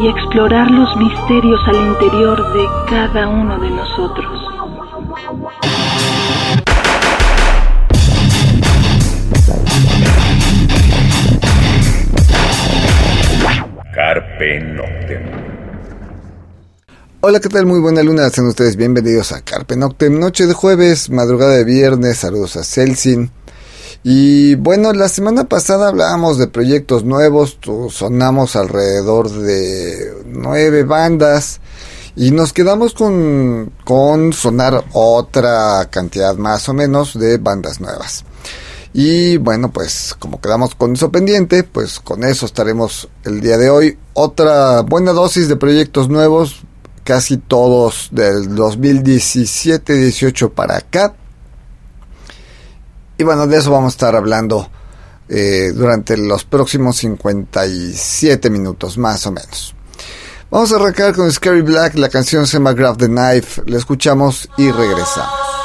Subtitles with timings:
[0.00, 4.26] y explorar los misterios al interior de cada uno de nosotros.
[13.92, 15.22] Carpe Noctem.
[17.20, 17.66] Hola, ¿qué tal?
[17.66, 22.18] Muy buena luna, sean ustedes bienvenidos a Carpe Noctem, noche de jueves, madrugada de viernes,
[22.18, 23.32] saludos a Celsin.
[24.10, 27.58] Y bueno, la semana pasada hablábamos de proyectos nuevos,
[27.90, 31.60] sonamos alrededor de nueve bandas
[32.16, 38.24] y nos quedamos con, con sonar otra cantidad más o menos de bandas nuevas.
[38.94, 43.68] Y bueno, pues como quedamos con eso pendiente, pues con eso estaremos el día de
[43.68, 43.98] hoy.
[44.14, 46.62] Otra buena dosis de proyectos nuevos,
[47.04, 51.14] casi todos del 2017-18 para acá.
[53.18, 54.70] Y bueno, de eso vamos a estar hablando
[55.28, 59.74] eh, durante los próximos 57 minutos, más o menos.
[60.50, 64.48] Vamos a arrancar con Scary Black, la canción se llama Grab the Knife, la escuchamos
[64.56, 65.57] y regresamos.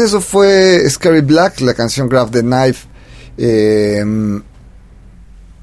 [0.00, 2.88] Eso fue Scary Black, la canción Grab the Knife.
[3.36, 4.02] Eh,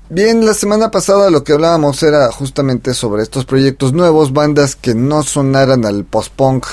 [0.09, 4.93] bien, la semana pasada lo que hablábamos era justamente sobre estos proyectos nuevos, bandas que
[4.93, 6.65] no sonaran al post-punk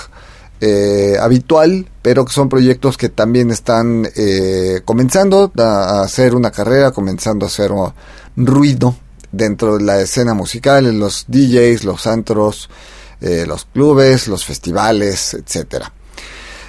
[0.61, 6.91] eh, habitual, pero que son proyectos que también están eh, comenzando a hacer una carrera,
[6.93, 7.71] comenzando a hacer
[8.37, 8.95] ruido
[9.33, 12.69] dentro de la escena musical, en los DJs, los antros,
[13.21, 15.93] eh, los clubes, los festivales, etcétera.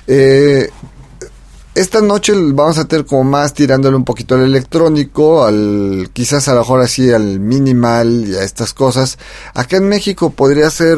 [0.07, 6.53] Esta noche vamos a tener como más tirándole un poquito al electrónico, al quizás a
[6.53, 9.17] lo mejor así al minimal y a estas cosas.
[9.53, 10.97] Acá en México podría ser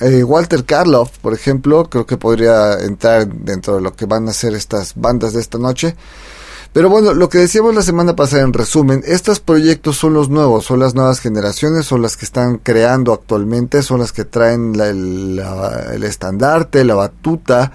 [0.00, 4.32] eh, Walter Karloff, por ejemplo, creo que podría entrar dentro de lo que van a
[4.32, 5.94] ser estas bandas de esta noche.
[6.72, 10.64] Pero bueno, lo que decíamos la semana pasada en resumen, estos proyectos son los nuevos,
[10.64, 15.42] son las nuevas generaciones, son las que están creando actualmente, son las que traen el,
[15.92, 17.72] el estandarte, la batuta,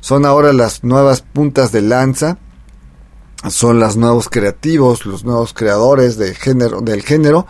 [0.00, 2.38] son ahora las nuevas puntas de lanza
[3.48, 7.46] son los nuevos creativos, los nuevos creadores de género, del género.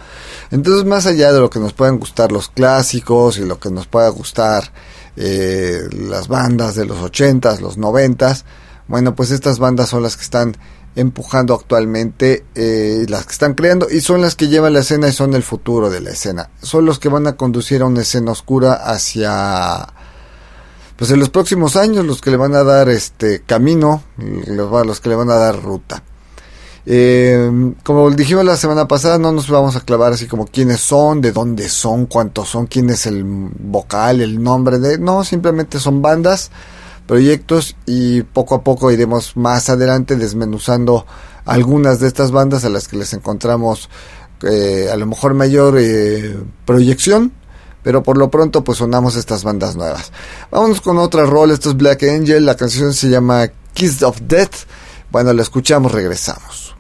[0.50, 3.86] Entonces, más allá de lo que nos puedan gustar los clásicos y lo que nos
[3.86, 4.70] pueda gustar
[5.16, 8.44] eh, las bandas de los ochentas, los noventas,
[8.86, 10.56] bueno, pues estas bandas son las que están
[10.98, 15.12] empujando actualmente, eh, las que están creando y son las que llevan la escena y
[15.12, 16.50] son el futuro de la escena.
[16.60, 19.86] Son los que van a conducir a una escena oscura hacia
[20.96, 24.02] pues en los próximos años los que le van a dar este camino,
[24.48, 26.02] los, que le van a dar ruta.
[26.84, 31.20] Eh, como dijimos la semana pasada, no nos vamos a clavar así como quiénes son,
[31.20, 34.98] de dónde son, cuántos son, quién es el vocal, el nombre de...
[34.98, 36.50] No, simplemente son bandas,
[37.08, 41.06] proyectos y poco a poco iremos más adelante desmenuzando
[41.46, 43.88] algunas de estas bandas a las que les encontramos
[44.42, 47.32] eh, a lo mejor mayor eh, proyección
[47.82, 50.12] pero por lo pronto pues sonamos estas bandas nuevas.
[50.50, 54.66] Vámonos con otra rol, esto es Black Angel, la canción se llama Kiss of Death.
[55.10, 56.77] Bueno, la escuchamos, regresamos.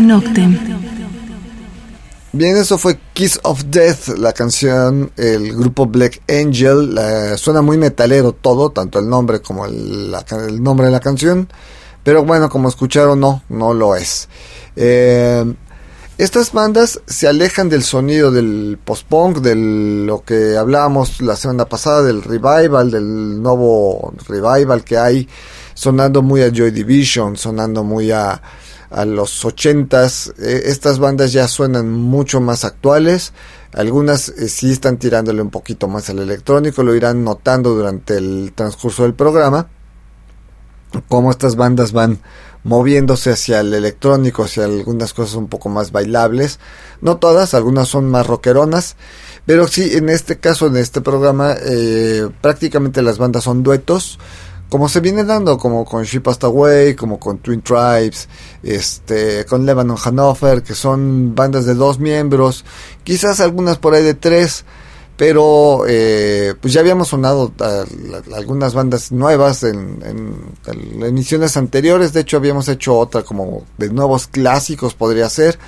[0.00, 0.58] Noctem.
[2.32, 6.98] Bien, eso fue Kiss of Death, la canción, el grupo Black Angel.
[7.36, 10.10] suena muy metalero todo, tanto el nombre como el,
[10.60, 11.48] nombre de la canción.
[12.02, 14.28] Pero bueno, como escucharon, no, no lo es.
[14.74, 15.44] Eh,
[16.16, 22.02] estas bandas se alejan del sonido del post-punk, de lo que hablábamos la semana pasada,
[22.02, 25.28] del revival, del nuevo revival que hay,
[25.74, 28.40] sonando muy a Joy Division, sonando muy a
[28.90, 30.32] a los ochentas.
[30.38, 33.32] Eh, estas bandas ya suenan mucho más actuales.
[33.72, 38.52] Algunas eh, sí están tirándole un poquito más al electrónico, lo irán notando durante el
[38.54, 39.68] transcurso del programa.
[41.08, 42.20] Cómo estas bandas van
[42.62, 46.58] moviéndose hacia el electrónico, hacia algunas cosas un poco más bailables.
[47.00, 48.96] No todas, algunas son más rockeronas.
[49.46, 54.18] Pero sí, en este caso, en este programa, eh, prácticamente las bandas son duetos
[54.68, 58.28] como se viene dando, como con She Passed Away, como con Twin Tribes,
[58.62, 62.64] este, con Lebanon Hanover, que son bandas de dos miembros,
[63.04, 64.64] quizás algunas por ahí de tres,
[65.16, 67.52] pero eh, pues ya habíamos sonado
[68.34, 74.26] algunas bandas nuevas en, en, emisiones anteriores, de hecho habíamos hecho otra como de nuevos
[74.26, 75.58] clásicos podría ser,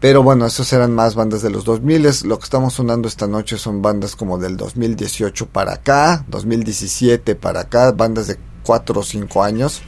[0.00, 2.08] pero bueno, esos eran más bandas de los 2000.
[2.24, 7.60] Lo que estamos sonando esta noche son bandas como del 2018 para acá, 2017 para
[7.60, 9.80] acá, bandas de 4 o 5 años.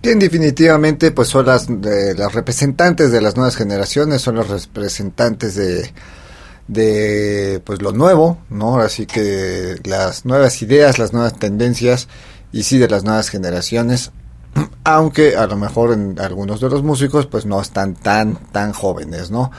[0.00, 5.54] Que definitivamente pues son las, de, las representantes de las nuevas generaciones, son los representantes
[5.56, 5.92] de,
[6.68, 8.78] de pues lo nuevo, ¿no?
[8.78, 12.08] Así que las nuevas ideas, las nuevas tendencias
[12.52, 14.12] y sí de las nuevas generaciones
[14.84, 19.30] aunque a lo mejor en algunos de los músicos pues no están tan tan jóvenes,
[19.30, 19.50] ¿no?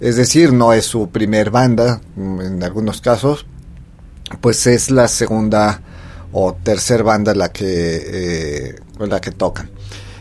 [0.00, 3.46] Es decir, no es su primer banda, mm, en algunos casos,
[4.40, 5.80] pues es la segunda
[6.32, 9.70] o tercer banda la que eh, la que tocan.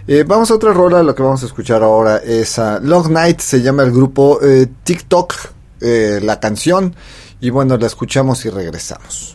[0.07, 3.61] Eh, vamos a otra rola, lo que vamos a escuchar ahora es Long Night, se
[3.61, 5.33] llama el grupo eh, TikTok,
[5.81, 6.95] la canción,
[7.41, 9.34] y bueno, la escuchamos y regresamos.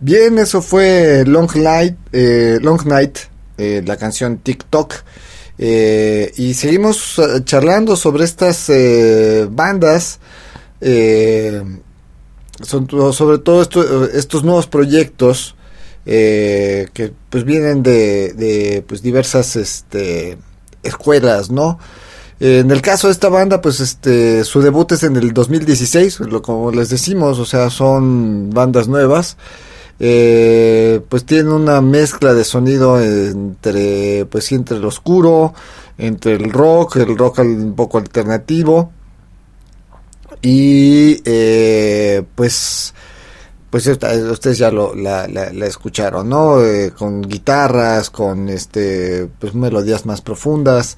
[0.00, 3.18] Bien, eso fue Long Night, eh, Long Night
[3.58, 4.94] eh, la canción TikTok.
[5.56, 8.70] Eh, y seguimos charlando sobre estas
[9.50, 10.18] bandas,
[12.62, 13.62] sobre todo
[14.12, 15.54] estos nuevos proyectos
[16.04, 20.38] que pues vienen de, de pues diversas este,
[20.82, 21.78] escuelas, ¿no?
[22.40, 26.42] En el caso de esta banda, pues este, su debut es en el 2016, lo,
[26.42, 29.36] como les decimos, o sea, son bandas nuevas.
[30.00, 35.54] Eh, pues tienen una mezcla de sonido entre, pues entre el oscuro,
[35.98, 38.90] entre el rock, el rock un poco alternativo.
[40.42, 42.93] Y eh, pues
[43.74, 45.24] pues ustedes ya lo, la,
[45.66, 46.62] escucharon, ¿no?
[46.62, 50.96] Eh, con guitarras, con este, pues melodías más profundas,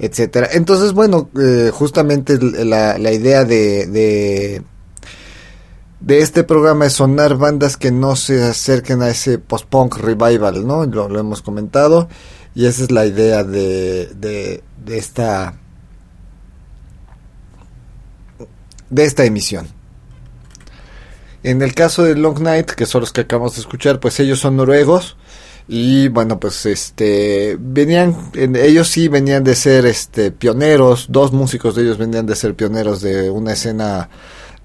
[0.00, 0.48] etcétera.
[0.50, 3.86] Entonces, bueno, eh, justamente la, idea de,
[6.00, 10.84] de, este programa es sonar bandas que no se acerquen a ese post-punk revival, ¿no?
[10.84, 12.08] Lo, lo, hemos comentado,
[12.56, 15.54] y esa es la idea de, de, de esta
[18.90, 19.75] de esta emisión.
[21.46, 24.40] En el caso de Long Night, que son los que acabamos de escuchar, pues ellos
[24.40, 25.16] son noruegos.
[25.68, 31.82] Y bueno, pues este venían ellos sí venían de ser este pioneros, dos músicos de
[31.82, 34.08] ellos venían de ser pioneros de una escena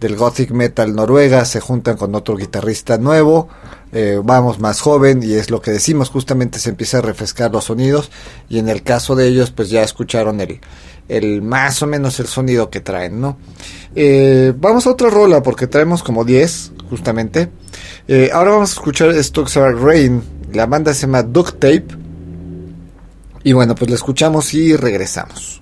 [0.02, 3.48] del gothic metal noruega, se juntan con otro guitarrista nuevo,
[3.94, 7.66] eh, vamos más joven y es lo que decimos, justamente se empieza a refrescar los
[7.66, 8.12] sonidos
[8.50, 10.60] y en el caso de ellos pues ya escucharon el,
[11.08, 13.38] el más o menos el sonido que traen, ¿no?
[13.96, 17.50] Eh, vamos a otra rola porque traemos como 10 justamente.
[18.08, 21.86] Eh, ahora vamos a escuchar Stocks Rain, la banda se llama Duct Tape.
[23.44, 25.61] Y bueno, pues la escuchamos y regresamos.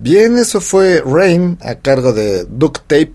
[0.00, 3.14] Bien, eso fue Rain a cargo de Duct Tape.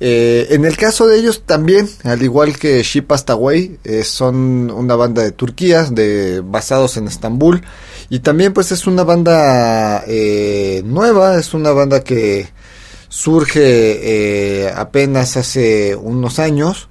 [0.00, 4.94] Eh, en el caso de ellos también, al igual que She Away, eh, son una
[4.94, 7.62] banda de Turquía, de, basados en Estambul.
[8.08, 12.48] Y también pues es una banda eh, nueva, es una banda que
[13.08, 16.88] surge apenas hace unos años.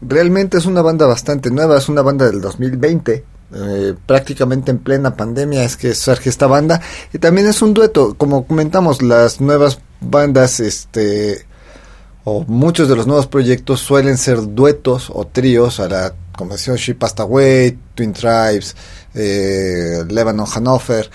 [0.00, 3.24] Realmente es una banda bastante nueva, es una banda del 2020.
[3.54, 6.80] Eh, prácticamente en plena pandemia es que surge esta banda.
[7.12, 11.46] Y también es un dueto como comentamos las nuevas bandas este
[12.24, 16.94] o muchos de los nuevos proyectos suelen ser duetos o tríos a la convención She
[16.94, 18.76] Passed Away, Twin Tribes,
[19.14, 21.10] eh, Lebanon Hanover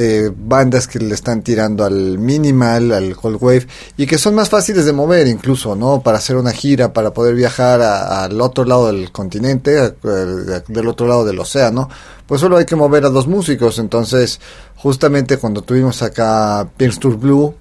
[0.00, 4.48] eh, bandas que le están tirando al minimal, al cold wave y que son más
[4.48, 6.02] fáciles de mover incluso, ¿no?
[6.02, 11.24] Para hacer una gira, para poder viajar al otro lado del continente, del otro lado
[11.24, 11.88] del océano,
[12.28, 13.80] pues solo hay que mover a dos músicos.
[13.80, 14.38] Entonces,
[14.76, 17.54] justamente cuando tuvimos acá Pink Tour Blue,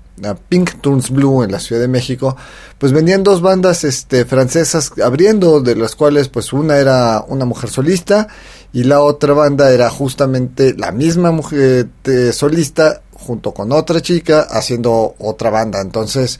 [0.49, 2.35] Pink Turns Blue en la Ciudad de México,
[2.77, 7.69] pues venían dos bandas este, francesas abriendo, de las cuales pues una era una mujer
[7.69, 8.27] solista
[8.73, 11.89] y la otra banda era justamente la misma mujer
[12.31, 15.81] solista junto con otra chica haciendo otra banda.
[15.81, 16.39] Entonces,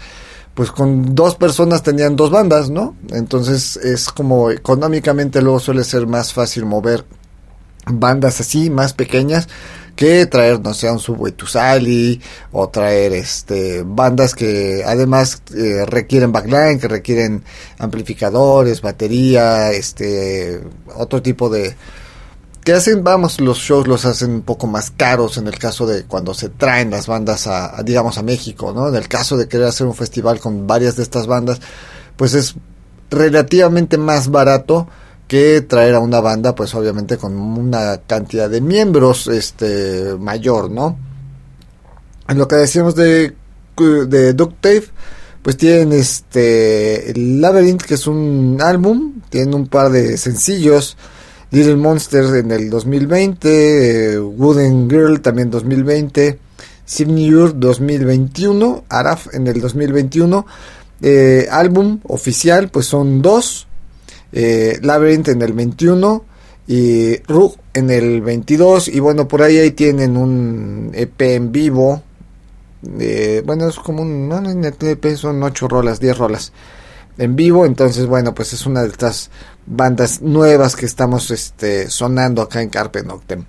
[0.53, 2.95] pues con dos personas tenían dos bandas, ¿no?
[3.11, 7.05] Entonces es como económicamente luego suele ser más fácil mover
[7.85, 9.47] bandas así, más pequeñas,
[9.97, 12.21] que traer, no sé, un Subway to Sally
[12.53, 17.43] o traer este bandas que además eh, requieren backline, que requieren
[17.79, 20.61] amplificadores, batería, este
[20.95, 21.75] otro tipo de
[22.63, 26.03] que hacen, vamos, los shows los hacen un poco más caros en el caso de
[26.03, 28.89] cuando se traen las bandas a, digamos, a México, ¿no?
[28.89, 31.59] En el caso de querer hacer un festival con varias de estas bandas,
[32.17, 32.55] pues es
[33.09, 34.87] relativamente más barato
[35.27, 40.97] que traer a una banda, pues obviamente con una cantidad de miembros, este, mayor, ¿no?
[42.27, 43.35] En lo que decíamos de,
[43.77, 44.85] de Duct Tape,
[45.41, 50.97] pues tienen este, Labyrinth, que es un álbum, tienen un par de sencillos,
[51.51, 56.39] Little Monster en el 2020, eh, Wooden Girl también 2020,
[56.85, 60.45] Signature 2021, Araf en el 2021.
[61.01, 63.66] Eh, álbum oficial, pues son dos,
[64.39, 66.23] eh, Labyrinth en el 21
[66.67, 68.87] y Rug en el 22.
[68.89, 72.03] Y bueno, por ahí, ahí tienen un EP en vivo.
[72.83, 74.29] bueno, es como un.
[74.29, 76.53] No, en el EP son 8 rolas, 10 rolas
[77.17, 77.65] en vivo.
[77.65, 79.31] Entonces, bueno, pues es una de estas
[79.65, 83.43] bandas nuevas que estamos este, sonando acá en Carpe Noctem.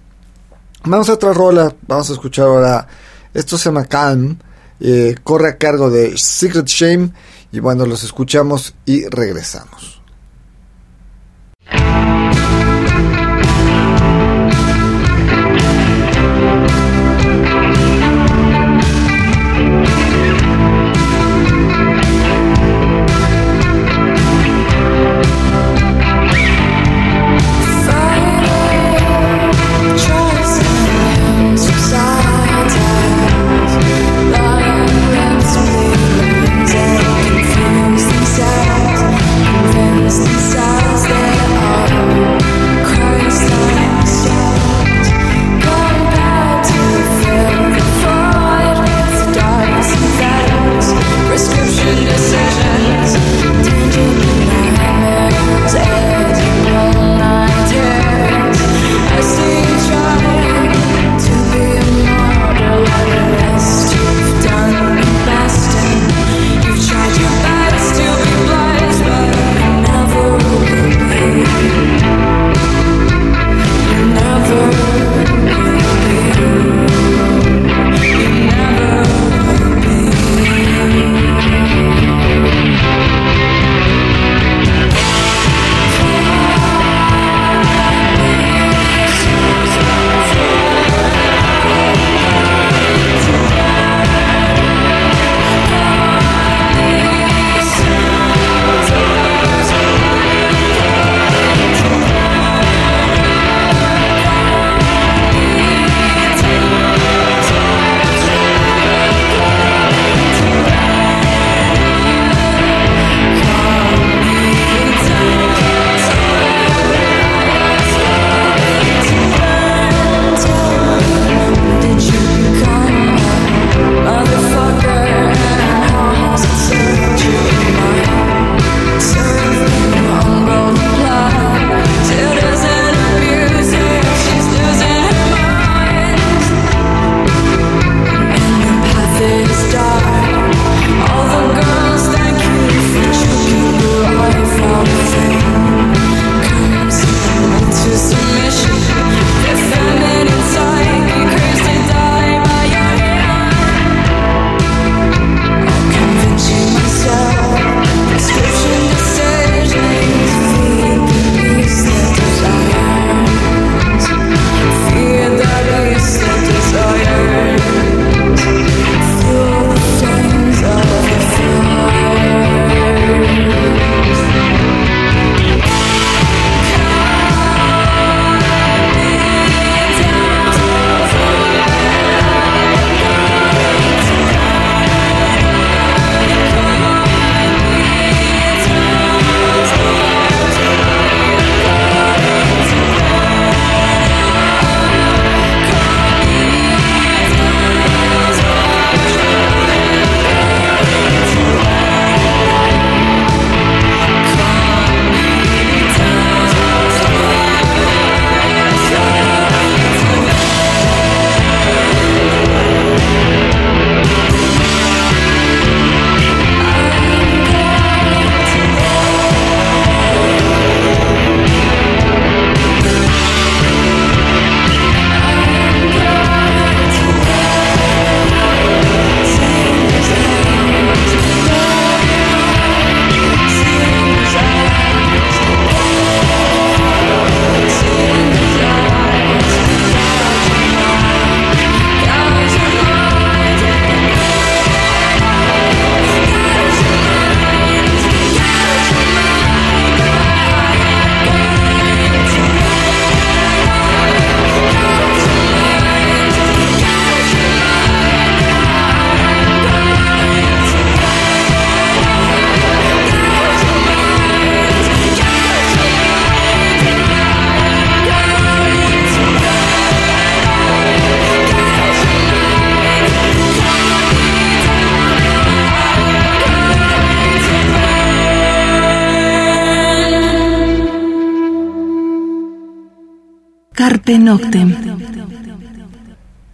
[0.85, 2.89] Vamos a otra rola, vamos a escuchar ahora.
[3.35, 4.39] Esto se llama Calm,
[4.81, 7.11] eh, corre a cargo de Secret Shame.
[7.53, 9.98] Y bueno, los escuchamos y regresamos.
[11.71, 12.58] Carpe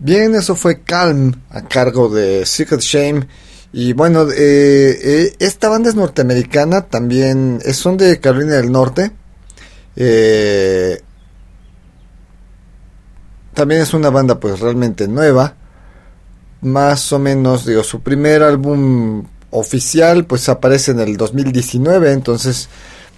[0.01, 3.29] Bien, eso fue Calm a cargo de Secret Shame.
[3.73, 9.13] Y bueno, eh, eh, esta banda es norteamericana, también son de Carolina del Norte.
[9.97, 11.01] Eh,
[13.53, 15.55] también es una banda pues realmente nueva.
[16.61, 22.69] Más o menos, digo, su primer álbum oficial pues aparece en el 2019, entonces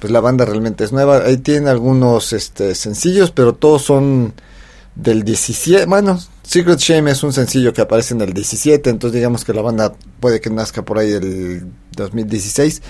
[0.07, 1.23] pues la banda realmente es nueva.
[1.25, 4.35] Ahí tiene algunos este, sencillos, pero todos son
[4.95, 5.87] del 17.
[5.87, 9.63] Bueno, Secret Shame es un sencillo que aparece en el 17, entonces digamos que la
[9.63, 11.67] banda puede que nazca por ahí el
[11.97, 12.83] 2016.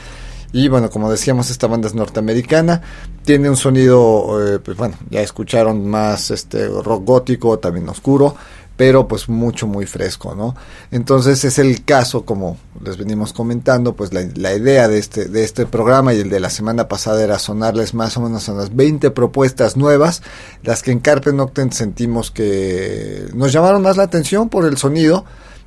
[0.53, 2.83] Y bueno, como decíamos, esta banda es norteamericana,
[3.25, 8.37] tiene un sonido, eh, pues bueno, ya escucharon más este rock gótico, también oscuro,
[8.77, 10.55] pero pues mucho, muy fresco, ¿no?
[10.91, 15.67] Entonces es el caso, como les venimos comentando, pues la, idea de este, de este
[15.67, 19.11] programa y el de la semana pasada era sonarles más o menos a unas 20
[19.13, 20.23] propuestas nuevas,
[20.63, 25.25] las que en Carpe Noctem sentimos que nos llamaron más la atención por el sonido,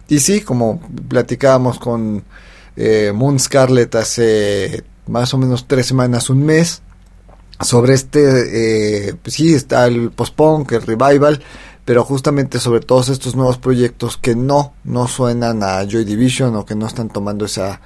[0.08, 2.24] y sí, como platicábamos con
[2.76, 6.82] eh, Moon Scarlet hace más o menos tres semanas, un mes,
[7.62, 11.42] sobre este, eh, pues sí, está el post-punk, el revival,
[11.86, 16.66] pero justamente sobre todos estos nuevos proyectos que no, no suenan a Joy Division o
[16.66, 17.82] que no están tomando esa,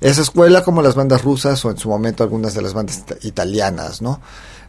[0.00, 4.02] esa escuela como las bandas rusas o en su momento algunas de las bandas italianas,
[4.02, 4.20] ¿no?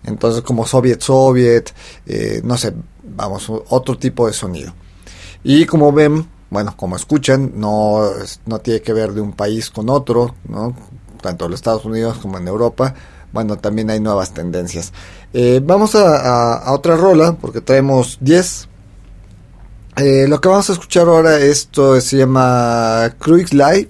[0.04, 1.74] Entonces como Soviet Soviet,
[2.06, 4.74] eh, no sé, vamos, otro tipo de sonido.
[5.44, 8.02] Y como ven, bueno, como escuchan, no,
[8.46, 10.76] no tiene que ver de un país con otro, ¿no?
[11.22, 12.96] Tanto en los Estados Unidos como en Europa,
[13.32, 14.92] bueno, también hay nuevas tendencias.
[15.34, 18.68] Eh, vamos a, otra rola, porque traemos 10
[19.98, 23.90] eh, lo que vamos a escuchar ahora, esto se llama Cruix Live.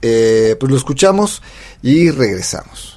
[0.00, 1.42] Eh, pues lo escuchamos
[1.82, 2.91] y regresamos.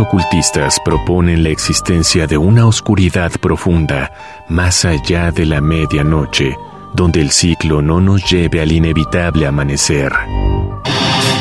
[0.00, 4.10] Ocultistas proponen la existencia de una oscuridad profunda
[4.48, 6.56] más allá de la medianoche,
[6.94, 10.12] donde el ciclo no nos lleve al inevitable amanecer.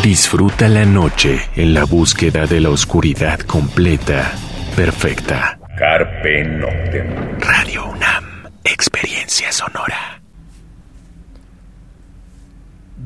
[0.04, 4.32] Disfruta la noche en la búsqueda de la oscuridad completa,
[4.76, 5.60] perfecta.
[5.78, 7.40] Carpe Noctem.
[7.40, 8.26] Radio UNAM,
[8.64, 10.22] experiencia sonora.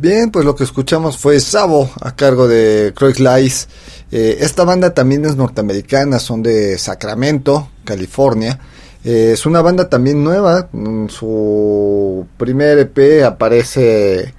[0.04, 3.70] Bien, pues lo que escuchamos fue Sabo a cargo de Croix Lies.
[4.16, 8.60] Eh, esta banda también es norteamericana, son de Sacramento, California.
[9.04, 10.70] Eh, es una banda también nueva.
[11.10, 14.36] Su primer EP aparece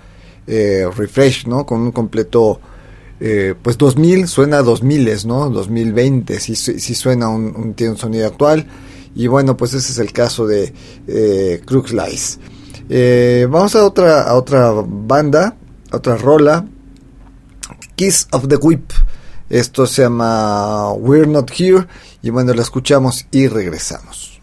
[0.46, 1.66] eh, refresh, ¿no?
[1.66, 2.58] Con un completo,
[3.20, 5.50] eh, pues 2000 suena a 2000, ¿no?
[5.50, 8.66] 2020, sí, sí suena un, tiene un sonido actual.
[9.14, 10.72] Y bueno, pues ese es el caso de
[11.06, 12.38] eh, Crux Lies.
[12.88, 15.54] Eh, vamos a otra, a otra banda,
[15.90, 16.64] a otra rola.
[17.96, 18.92] Kiss of the Whip.
[19.48, 21.86] Esto se llama We're Not Here
[22.22, 24.35] y bueno, la escuchamos y regresamos.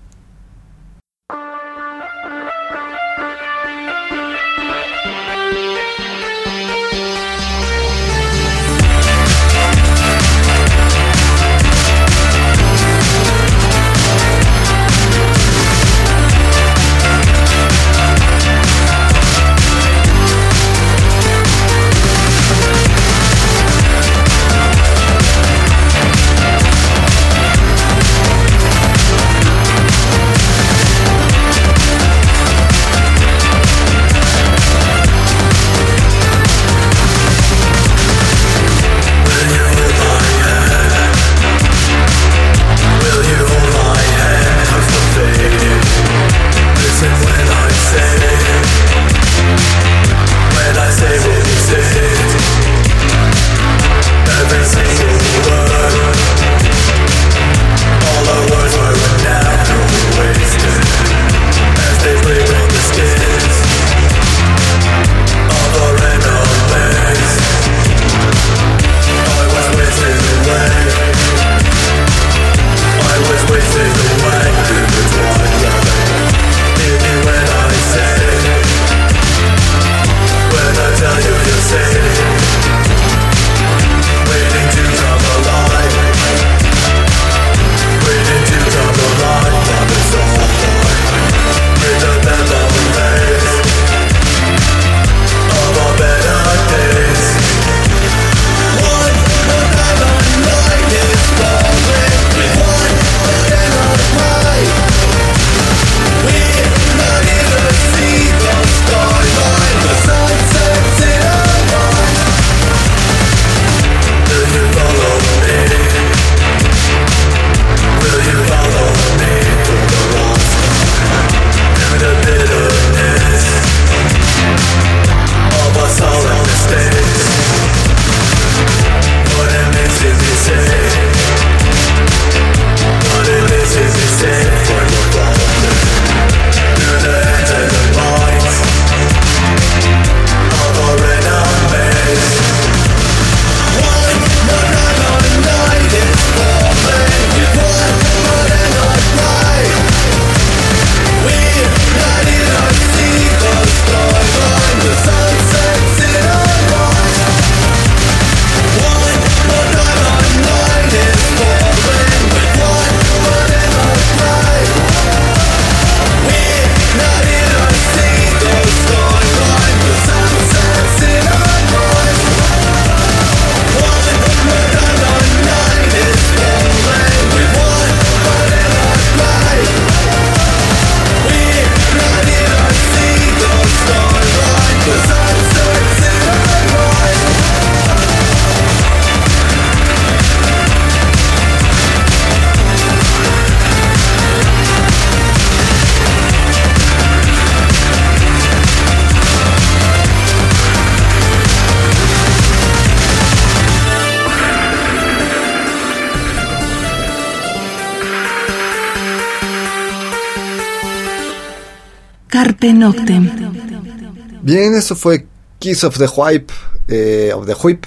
[214.41, 215.25] Bien, eso fue
[215.59, 216.51] Kiss of the Whip,
[216.89, 217.85] eh, of the Whip,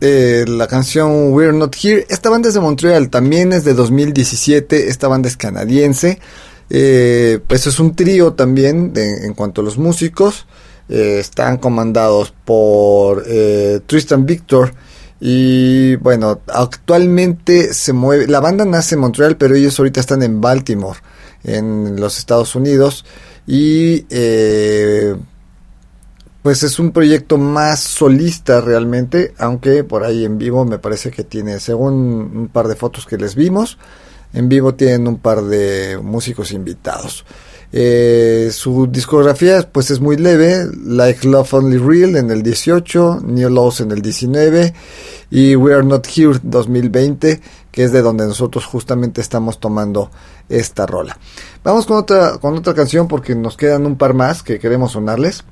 [0.00, 2.04] eh, la canción We're Not Here.
[2.08, 6.18] Esta banda es de Montreal, también es de 2017, esta banda es canadiense.
[6.70, 10.46] Eh, pues es un trío también en cuanto a los músicos.
[10.88, 13.24] están comandados por
[13.86, 14.74] Tristan Victor.
[15.20, 18.26] Y bueno, actualmente se mueve.
[18.26, 20.98] La banda nace en Montreal, pero ellos ahorita están en Baltimore,
[21.44, 23.04] en los Estados Unidos.
[23.46, 24.06] Y
[26.42, 31.22] pues es un proyecto más solista realmente, aunque por ahí en vivo me parece que
[31.22, 33.78] tiene, según un par de fotos que les vimos,
[34.32, 37.24] en vivo tienen un par de músicos invitados.
[37.74, 43.48] Eh, su discografía pues es muy leve, Like Love Only Real en el 18, New
[43.48, 44.74] Laws en el 19
[45.30, 50.10] y We Are Not Here 2020, que es de donde nosotros justamente estamos tomando
[50.50, 51.18] esta rola.
[51.64, 55.44] Vamos con otra, con otra canción porque nos quedan un par más que queremos sonarles.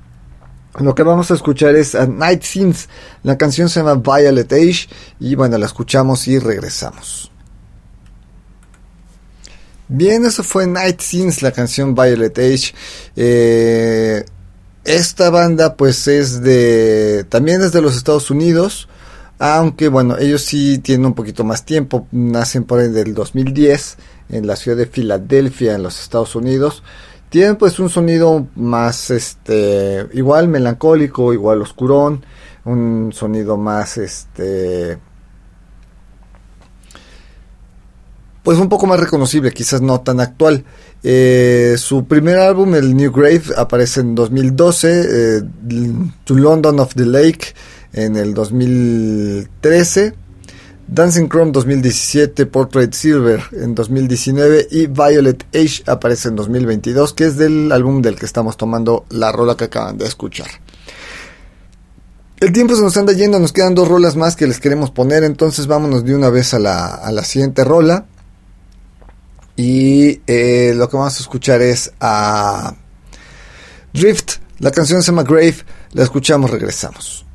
[0.79, 2.91] Lo que vamos a escuchar es Night Scenes.
[3.23, 7.31] La canción se llama Violet Age y bueno, la escuchamos y regresamos.
[9.93, 12.73] Bien, eso fue Night Scenes, la canción Violet Age.
[13.17, 14.25] Eh,
[14.85, 17.27] esta banda pues es de...
[17.29, 18.89] también es de los Estados Unidos.
[19.41, 22.07] Aunque bueno, ellos sí tienen un poquito más tiempo.
[22.13, 23.97] Nacen por ahí del 2010
[24.29, 26.85] en la ciudad de Filadelfia, en los Estados Unidos.
[27.29, 32.25] Tienen pues un sonido más, este, igual melancólico, igual oscurón,
[32.65, 34.99] un sonido más, este,
[38.43, 40.65] pues un poco más reconocible, quizás no tan actual.
[41.03, 45.43] Eh, su primer álbum, el New Grave, aparece en 2012, eh,
[46.25, 47.55] To London of the Lake
[47.93, 50.15] en el 2013.
[50.93, 57.37] Dancing Chrome 2017, Portrait Silver en 2019 y Violet Age aparece en 2022, que es
[57.37, 60.49] del álbum del que estamos tomando la rola que acaban de escuchar.
[62.41, 65.23] El tiempo se nos anda yendo, nos quedan dos rolas más que les queremos poner,
[65.25, 68.07] entonces vámonos de una vez a la, siguiente rola.
[69.63, 72.75] Y eh, lo que vamos a escuchar es a
[73.93, 75.57] Drift, la canción se llama Grave,
[75.93, 77.27] la escuchamos, regresamos.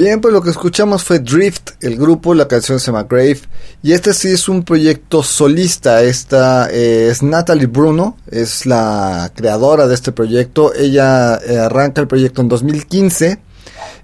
[0.00, 3.40] Bien, pues lo que escuchamos fue Drift, el grupo, la canción se llama Grave.
[3.82, 6.02] Y este sí es un proyecto solista.
[6.02, 10.72] Esta eh, es Natalie Bruno, es la creadora de este proyecto.
[10.74, 13.40] Ella eh, arranca el proyecto en 2015,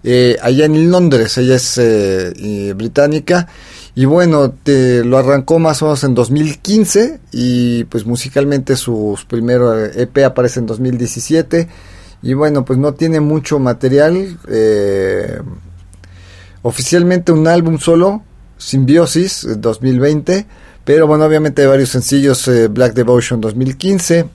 [0.04, 1.38] eh, allá en Londres.
[1.38, 1.80] Ella es
[2.76, 3.48] británica.
[3.94, 7.20] Y bueno, te, lo arrancó más o menos en 2015.
[7.32, 11.68] Y pues musicalmente su primero EP aparece en 2017.
[12.22, 14.38] Y bueno, pues no tiene mucho material.
[14.46, 15.40] Eh,
[16.66, 18.24] oficialmente un álbum solo,
[18.58, 20.46] Symbiosis 2020,
[20.84, 24.28] pero bueno, obviamente hay varios sencillos, eh, Black Devotion 2015,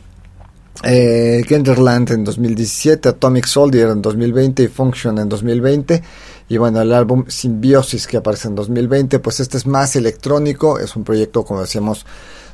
[0.84, 6.02] eh, Genderland en 2017, Atomic Soldier en 2020 y Function en 2020.
[6.48, 10.96] Y bueno, el álbum Symbiosis que aparece en 2020, pues este es más electrónico, es
[10.96, 12.06] un proyecto, como decíamos,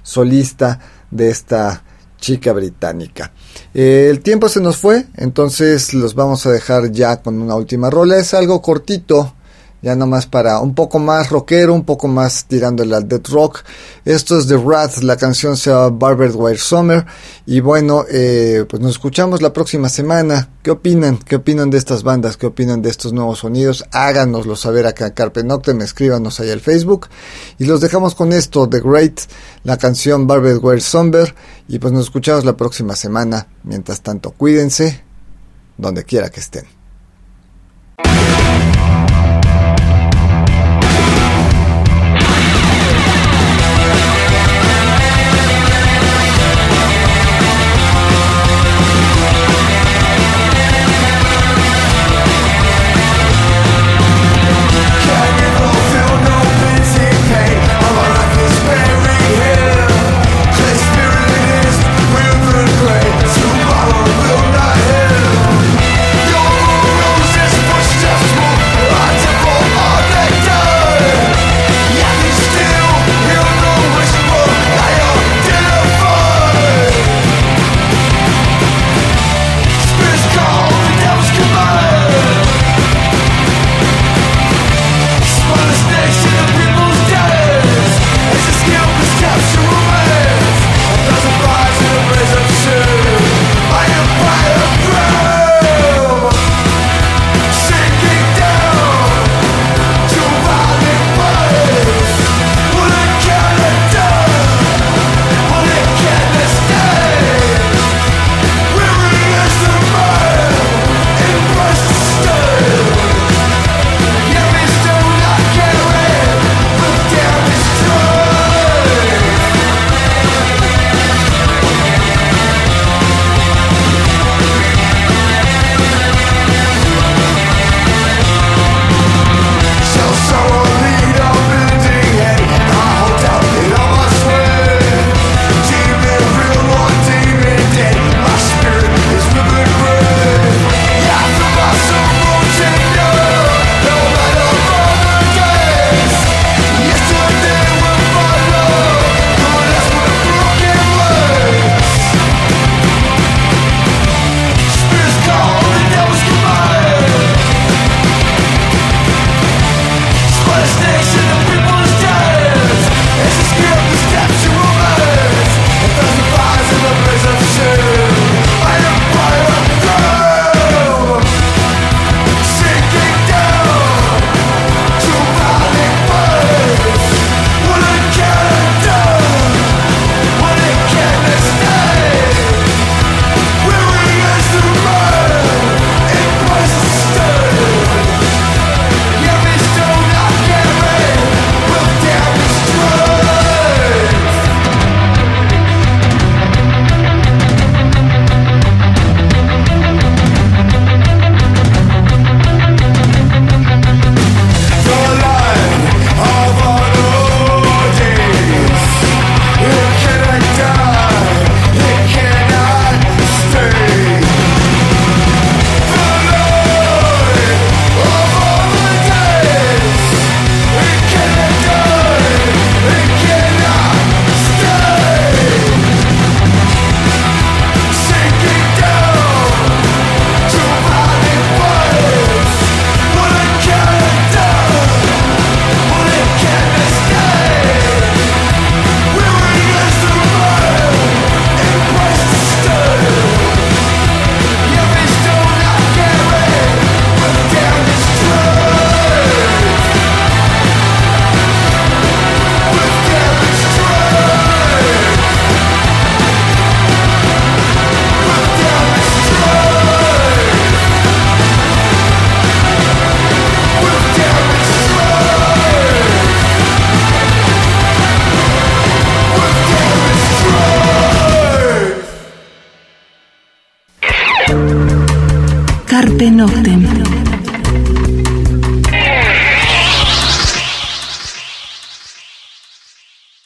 [0.01, 0.79] solista
[1.11, 1.83] de esta
[2.19, 3.31] chica británica.
[3.75, 7.91] Eh, el tiempo se nos fue, entonces los vamos a dejar ya con una última
[7.91, 8.17] rola.
[8.17, 9.35] Es algo cortito,
[9.81, 13.63] ya nomás para un poco más rockero, un poco más tirándole al death rock.
[14.05, 17.05] Esto es The Wrath, la canción se llama Barbed Wire Summer.
[17.45, 20.49] Y bueno, eh, pues nos escuchamos la próxima semana.
[20.63, 21.17] ¿Qué opinan?
[21.17, 22.37] ¿Qué opinan de estas bandas?
[22.37, 23.85] ¿Qué opinan de estos nuevos sonidos?
[23.91, 27.07] Háganoslo saber acá en Carpe Noctem, escríbanos ahí al Facebook.
[27.59, 29.21] Y los dejamos con esto, The Great,
[29.63, 31.35] la canción Barbed Wire Summer.
[31.67, 33.47] Y pues nos escuchamos la próxima semana.
[33.63, 35.03] Mientras tanto, cuídense,
[35.77, 36.65] donde quiera que estén.